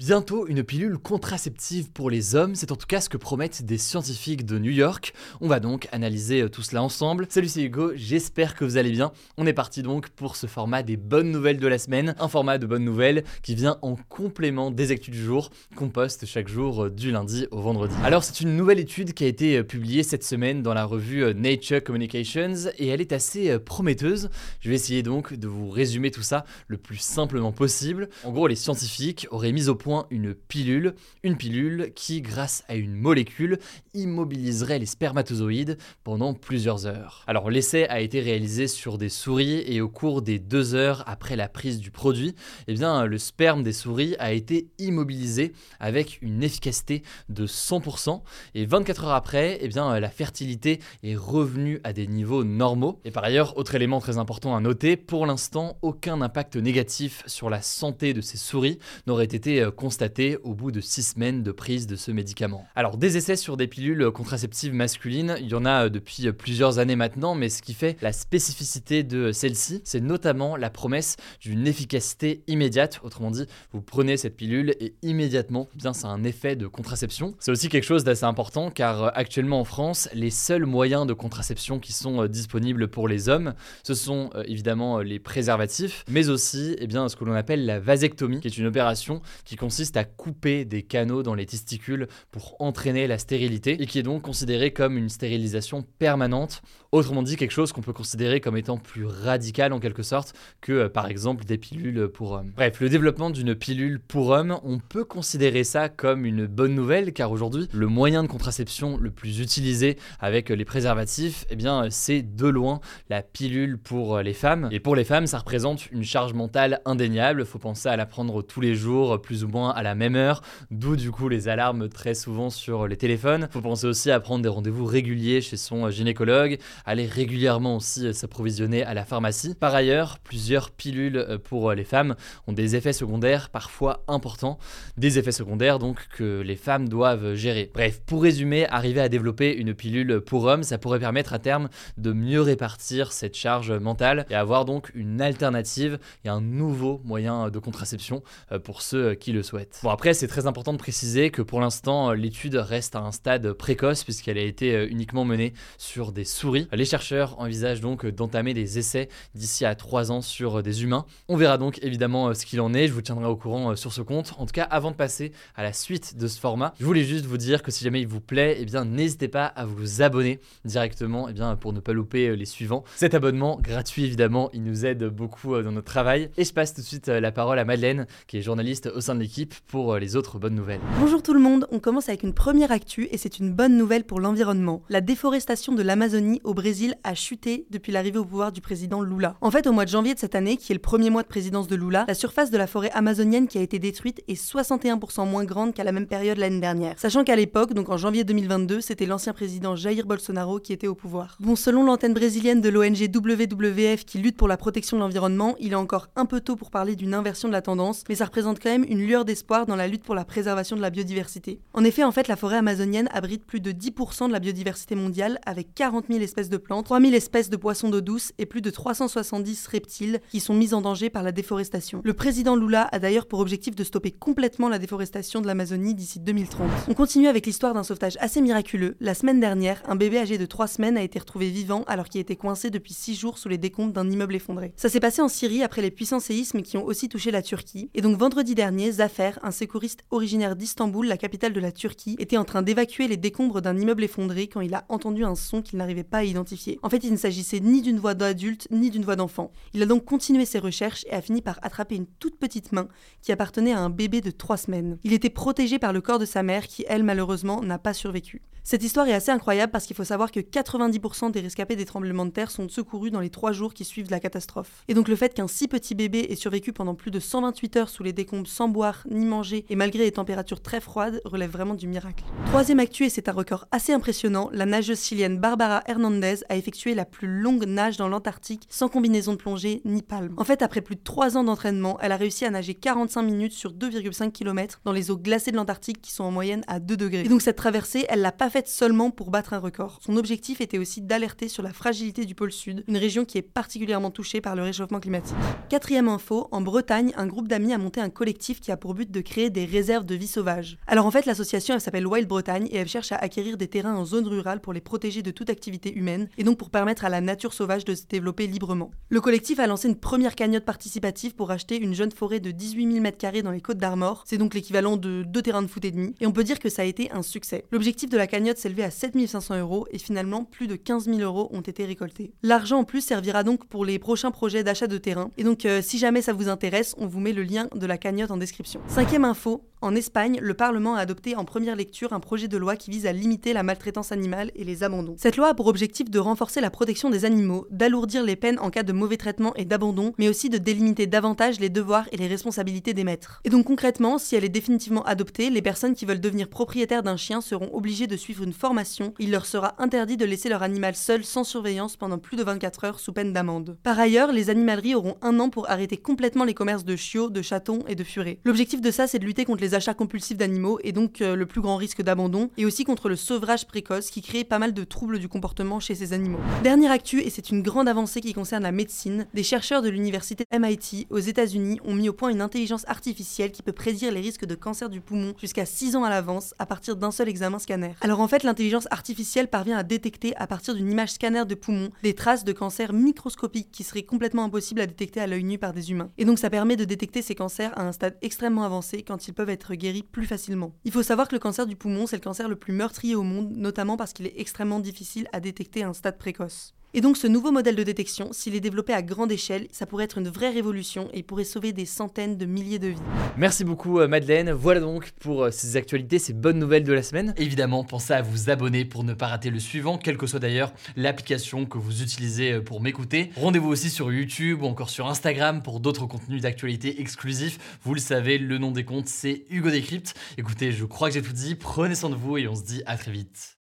[0.00, 3.76] Bientôt une pilule contraceptive pour les hommes, c'est en tout cas ce que promettent des
[3.76, 5.12] scientifiques de New York.
[5.42, 7.26] On va donc analyser euh, tout cela ensemble.
[7.28, 9.12] Salut c'est Hugo, j'espère que vous allez bien.
[9.36, 12.56] On est parti donc pour ce format des bonnes nouvelles de la semaine, un format
[12.56, 16.84] de bonnes nouvelles qui vient en complément des actus du jour qu'on poste chaque jour
[16.86, 17.94] euh, du lundi au vendredi.
[18.02, 21.34] Alors c'est une nouvelle étude qui a été euh, publiée cette semaine dans la revue
[21.34, 24.30] Nature Communications et elle est assez prometteuse.
[24.60, 28.08] Je vais essayer donc de vous résumer tout ça le plus simplement possible.
[28.24, 32.74] En gros les scientifiques auraient mis au point une pilule, une pilule qui, grâce à
[32.74, 33.58] une molécule,
[33.94, 37.24] immobiliserait les spermatozoïdes pendant plusieurs heures.
[37.26, 41.36] Alors l'essai a été réalisé sur des souris et au cours des deux heures après
[41.36, 42.34] la prise du produit,
[42.68, 48.22] eh bien, le sperme des souris a été immobilisé avec une efficacité de 100%
[48.54, 53.00] et 24 heures après, eh bien, la fertilité est revenue à des niveaux normaux.
[53.04, 57.50] Et par ailleurs, autre élément très important à noter, pour l'instant, aucun impact négatif sur
[57.50, 61.86] la santé de ces souris n'aurait été constaté au bout de 6 semaines de prise
[61.86, 62.66] de ce médicament.
[62.76, 66.96] Alors des essais sur des pilules contraceptives masculines, il y en a depuis plusieurs années
[66.96, 72.44] maintenant, mais ce qui fait la spécificité de celle-ci, c'est notamment la promesse d'une efficacité
[72.46, 73.00] immédiate.
[73.02, 77.34] Autrement dit, vous prenez cette pilule et immédiatement, eh bien, a un effet de contraception.
[77.38, 81.78] C'est aussi quelque chose d'assez important car actuellement en France, les seuls moyens de contraception
[81.78, 87.08] qui sont disponibles pour les hommes, ce sont évidemment les préservatifs, mais aussi eh bien,
[87.08, 90.82] ce que l'on appelle la vasectomie, qui est une opération qui consiste à couper des
[90.82, 95.08] canaux dans les testicules pour entraîner la stérilité et qui est donc considéré comme une
[95.08, 96.62] stérilisation permanente.
[96.90, 100.72] Autrement dit, quelque chose qu'on peut considérer comme étant plus radical en quelque sorte que
[100.72, 102.50] euh, par exemple des pilules pour hommes.
[102.56, 107.12] Bref, le développement d'une pilule pour hommes, on peut considérer ça comme une bonne nouvelle
[107.12, 112.22] car aujourd'hui, le moyen de contraception le plus utilisé avec les préservatifs, eh bien c'est
[112.22, 114.68] de loin la pilule pour les femmes.
[114.72, 117.46] Et pour les femmes, ça représente une charge mentale indéniable.
[117.46, 120.42] Faut penser à la prendre tous les jours, plus ou moins à la même heure,
[120.70, 123.48] d'où du coup les alarmes très souvent sur les téléphones.
[123.50, 128.06] Faut penser aussi à prendre des rendez-vous réguliers chez son euh, gynécologue, aller régulièrement aussi
[128.06, 129.54] euh, s'approvisionner à la pharmacie.
[129.54, 132.14] Par ailleurs, plusieurs pilules euh, pour les femmes
[132.46, 134.58] ont des effets secondaires parfois importants,
[134.96, 137.70] des effets secondaires donc que les femmes doivent gérer.
[137.74, 141.68] Bref, pour résumer, arriver à développer une pilule pour hommes, ça pourrait permettre à terme
[141.96, 147.50] de mieux répartir cette charge mentale et avoir donc une alternative et un nouveau moyen
[147.50, 148.22] de contraception
[148.64, 149.80] pour ceux qui le souhaite.
[149.82, 153.12] Bon après c'est très important de préciser que pour l'instant euh, l'étude reste à un
[153.12, 156.68] stade précoce puisqu'elle a été euh, uniquement menée sur des souris.
[156.72, 161.06] Les chercheurs envisagent donc d'entamer des essais d'ici à 3 ans sur euh, des humains.
[161.28, 164.02] On verra donc évidemment ce qu'il en est, je vous tiendrai au courant sur ce
[164.02, 164.34] compte.
[164.38, 167.26] En tout cas avant de passer à la suite de ce format, je voulais juste
[167.26, 170.40] vous dire que si jamais il vous plaît, eh bien n'hésitez pas à vous abonner
[170.64, 172.84] directement eh bien, pour ne pas louper les suivants.
[172.96, 176.30] Cet abonnement gratuit évidemment, il nous aide beaucoup dans notre travail.
[176.36, 179.14] Et je passe tout de suite la parole à Madeleine qui est journaliste au sein
[179.14, 179.29] de l'équipe
[179.68, 180.80] pour euh, les autres bonnes nouvelles.
[180.98, 184.04] Bonjour tout le monde, on commence avec une première actu et c'est une bonne nouvelle
[184.04, 184.82] pour l'environnement.
[184.88, 189.36] La déforestation de l'Amazonie au Brésil a chuté depuis l'arrivée au pouvoir du président Lula.
[189.40, 191.28] En fait, au mois de janvier de cette année, qui est le premier mois de
[191.28, 195.28] présidence de Lula, la surface de la forêt amazonienne qui a été détruite est 61%
[195.28, 196.98] moins grande qu'à la même période l'année dernière.
[196.98, 200.94] Sachant qu'à l'époque, donc en janvier 2022, c'était l'ancien président Jair Bolsonaro qui était au
[200.94, 201.36] pouvoir.
[201.40, 205.72] Bon, selon l'antenne brésilienne de l'ONG WWF qui lutte pour la protection de l'environnement, il
[205.72, 208.60] est encore un peu tôt pour parler d'une inversion de la tendance, mais ça représente
[208.60, 211.60] quand même une lueur d'espoir dans la lutte pour la préservation de la biodiversité.
[211.74, 215.38] En effet, en fait, la forêt amazonienne abrite plus de 10% de la biodiversité mondiale
[215.46, 218.60] avec 40 000 espèces de plantes, 3 000 espèces de poissons d'eau douce et plus
[218.60, 222.00] de 370 reptiles qui sont mis en danger par la déforestation.
[222.04, 226.20] Le président Lula a d'ailleurs pour objectif de stopper complètement la déforestation de l'Amazonie d'ici
[226.20, 226.68] 2030.
[226.88, 228.96] On continue avec l'histoire d'un sauvetage assez miraculeux.
[229.00, 232.20] La semaine dernière, un bébé âgé de 3 semaines a été retrouvé vivant alors qu'il
[232.20, 234.72] était coincé depuis 6 jours sous les décombres d'un immeuble effondré.
[234.76, 237.90] Ça s'est passé en Syrie après les puissants séismes qui ont aussi touché la Turquie.
[237.94, 239.00] Et donc vendredi dernier,
[239.42, 243.60] Un secouriste originaire d'Istanbul, la capitale de la Turquie, était en train d'évacuer les décombres
[243.60, 246.78] d'un immeuble effondré quand il a entendu un son qu'il n'arrivait pas à identifier.
[246.82, 249.50] En fait, il ne s'agissait ni d'une voix d'adulte ni d'une voix d'enfant.
[249.74, 252.88] Il a donc continué ses recherches et a fini par attraper une toute petite main
[253.20, 254.98] qui appartenait à un bébé de 3 semaines.
[255.02, 258.42] Il était protégé par le corps de sa mère qui, elle, malheureusement, n'a pas survécu.
[258.62, 262.26] Cette histoire est assez incroyable parce qu'il faut savoir que 90% des rescapés des tremblements
[262.26, 264.84] de terre sont secourus dans les 3 jours qui suivent la catastrophe.
[264.86, 267.88] Et donc le fait qu'un si petit bébé ait survécu pendant plus de 128 heures
[267.88, 271.74] sous les décombres sans boire ni manger et malgré les températures très froides relève vraiment
[271.74, 272.24] du miracle.
[272.46, 276.94] Troisième actu, et c'est un record assez impressionnant, la nageuse chilienne Barbara Hernandez a effectué
[276.94, 280.34] la plus longue nage dans l'Antarctique sans combinaison de plongée ni palme.
[280.36, 283.52] En fait, après plus de 3 ans d'entraînement, elle a réussi à nager 45 minutes
[283.52, 286.96] sur 2,5 km dans les eaux glacées de l'Antarctique qui sont en moyenne à 2
[286.96, 287.24] degrés.
[287.24, 289.98] Et donc cette traversée, elle l'a pas faite seulement pour battre un record.
[290.04, 293.42] Son objectif était aussi d'alerter sur la fragilité du pôle sud, une région qui est
[293.42, 295.36] particulièrement touchée par le réchauffement climatique.
[295.68, 299.10] Quatrième info, en Bretagne, un groupe d'amis a monté un collectif qui a pour but
[299.10, 300.78] de créer des réserves de vie sauvage.
[300.86, 303.96] Alors en fait, l'association elle s'appelle Wild Bretagne et elle cherche à acquérir des terrains
[303.96, 307.08] en zone rurale pour les protéger de toute activité humaine et donc pour permettre à
[307.08, 308.90] la nature sauvage de se développer librement.
[309.08, 312.92] Le collectif a lancé une première cagnotte participative pour acheter une jeune forêt de 18
[312.92, 314.24] 000 m2 dans les côtes d'Armor.
[314.26, 316.68] C'est donc l'équivalent de deux terrains de foot et demi et on peut dire que
[316.68, 317.64] ça a été un succès.
[317.70, 321.48] L'objectif de la cagnotte s'élevait à 7500 euros et finalement plus de 15 000 euros
[321.52, 322.32] ont été récoltés.
[322.42, 325.82] L'argent en plus servira donc pour les prochains projets d'achat de terrain et donc euh,
[325.82, 328.79] si jamais ça vous intéresse, on vous met le lien de la cagnotte en description.
[328.88, 332.76] Cinquième info, en Espagne, le Parlement a adopté en première lecture un projet de loi
[332.76, 335.14] qui vise à limiter la maltraitance animale et les abandons.
[335.18, 338.68] Cette loi a pour objectif de renforcer la protection des animaux, d'alourdir les peines en
[338.68, 342.26] cas de mauvais traitement et d'abandon, mais aussi de délimiter davantage les devoirs et les
[342.26, 343.40] responsabilités des maîtres.
[343.44, 347.16] Et donc concrètement, si elle est définitivement adoptée, les personnes qui veulent devenir propriétaires d'un
[347.16, 349.14] chien seront obligées de suivre une formation.
[349.18, 352.84] Il leur sera interdit de laisser leur animal seul sans surveillance pendant plus de 24
[352.84, 353.78] heures sous peine d'amende.
[353.82, 357.40] Par ailleurs, les animaleries auront un an pour arrêter complètement les commerces de chiots, de
[357.40, 358.40] chatons et de furets.
[358.44, 361.46] L'objectif de ça, c'est de lutter contre les achats compulsifs d'animaux et donc euh, le
[361.46, 364.84] plus grand risque d'abandon, et aussi contre le sevrage précoce qui crée pas mal de
[364.84, 366.38] troubles du comportement chez ces animaux.
[366.62, 370.44] Dernière actu, et c'est une grande avancée qui concerne la médecine, des chercheurs de l'université
[370.52, 374.44] MIT aux États-Unis ont mis au point une intelligence artificielle qui peut prédire les risques
[374.44, 377.94] de cancer du poumon jusqu'à 6 ans à l'avance à partir d'un seul examen scanner.
[378.00, 381.90] Alors en fait, l'intelligence artificielle parvient à détecter à partir d'une image scanner de poumon
[382.02, 385.72] des traces de cancer microscopiques qui seraient complètement impossibles à détecter à l'œil nu par
[385.72, 386.10] des humains.
[386.18, 389.34] Et donc ça permet de détecter ces cancers à un stade extrêmement avancé quand ils
[389.34, 390.74] peuvent être guéris plus facilement.
[390.84, 393.22] Il faut savoir que le cancer du poumon, c'est le cancer le plus meurtrier au
[393.22, 396.74] monde, notamment parce qu'il est extrêmement difficile à détecter à un stade précoce.
[396.92, 400.04] Et donc ce nouveau modèle de détection, s'il est développé à grande échelle, ça pourrait
[400.04, 403.00] être une vraie révolution et pourrait sauver des centaines de milliers de vies.
[403.36, 404.50] Merci beaucoup euh, Madeleine.
[404.50, 407.32] Voilà donc pour euh, ces actualités, ces bonnes nouvelles de la semaine.
[407.36, 410.72] Évidemment, pensez à vous abonner pour ne pas rater le suivant, quelle que soit d'ailleurs
[410.96, 413.30] l'application que vous utilisez euh, pour m'écouter.
[413.36, 417.78] Rendez-vous aussi sur YouTube ou encore sur Instagram pour d'autres contenus d'actualité exclusifs.
[417.84, 420.14] Vous le savez, le nom des comptes c'est Hugo Décrypte.
[420.38, 421.54] Écoutez, je crois que j'ai tout dit.
[421.54, 423.59] Prenez soin de vous et on se dit à très vite.